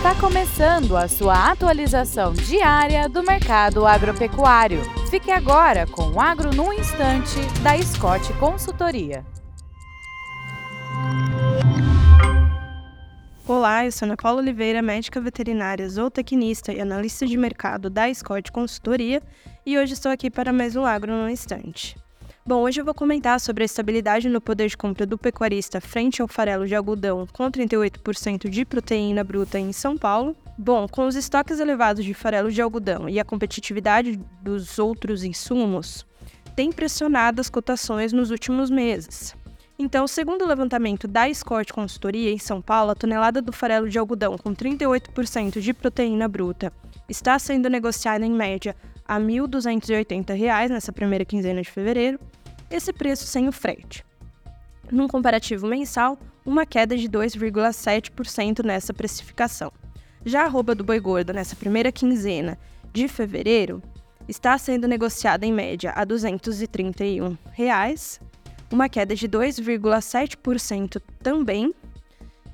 [0.00, 4.80] Está começando a sua atualização diária do mercado agropecuário.
[5.10, 9.22] Fique agora com o Agro no Instante, da Scott Consultoria.
[13.46, 18.50] Olá, eu sou Ana Paula Oliveira, médica veterinária, zootecnista e analista de mercado da Scott
[18.50, 19.22] Consultoria,
[19.66, 21.94] e hoje estou aqui para mais um Agro no Instante.
[22.44, 26.22] Bom, hoje eu vou comentar sobre a estabilidade no poder de compra do pecuarista frente
[26.22, 30.34] ao farelo de algodão com 38% de proteína bruta em São Paulo.
[30.56, 36.06] Bom, com os estoques elevados de farelo de algodão e a competitividade dos outros insumos,
[36.56, 39.36] tem pressionado as cotações nos últimos meses.
[39.78, 43.98] Então, segundo o levantamento da Scott Consultoria em São Paulo, a tonelada do farelo de
[43.98, 46.72] algodão com 38% de proteína bruta
[47.06, 48.74] está sendo negociada em média
[49.10, 52.16] a R$ 1.280 nessa primeira quinzena de fevereiro,
[52.70, 54.04] esse preço sem o frete.
[54.88, 59.72] Num comparativo mensal, uma queda de 2,7% nessa precificação.
[60.24, 62.56] Já a arroba do boi gordo nessa primeira quinzena
[62.92, 63.82] de fevereiro
[64.28, 68.20] está sendo negociada em média a 231 reais,
[68.70, 71.74] uma queda de 2,7% também,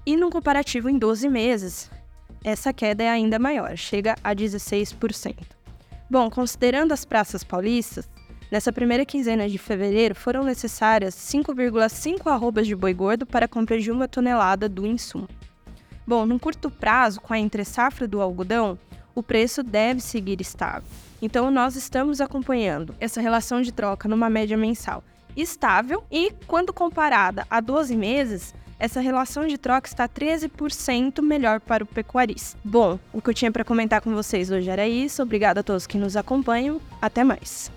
[0.07, 1.91] e num comparativo em 12 meses,
[2.43, 5.56] essa queda é ainda maior, chega a 16%.
[6.09, 8.09] Bom, considerando as praças paulistas,
[8.51, 13.81] Nessa primeira quinzena de fevereiro, foram necessárias 5,5 arrobas de boi gordo para a compra
[13.81, 15.29] de uma tonelada do insumo.
[16.07, 18.79] Bom, num curto prazo, com a entre-safra do algodão,
[19.17, 20.89] o preço deve seguir estável.
[21.21, 25.03] Então, nós estamos acompanhando essa relação de troca numa média mensal
[25.37, 31.85] estável e, quando comparada a 12 meses, essa relação de troca está 13% melhor para
[31.85, 32.59] o pecuarista.
[32.65, 35.23] Bom, o que eu tinha para comentar com vocês hoje era isso.
[35.23, 36.81] Obrigada a todos que nos acompanham.
[37.01, 37.71] Até mais.